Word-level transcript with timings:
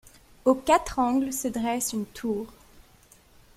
Aux 0.45 0.55
quatre 0.55 0.97
angles 0.97 1.31
se 1.31 1.47
dresse 1.47 1.93
une 1.93 2.07
tour. 2.07 2.51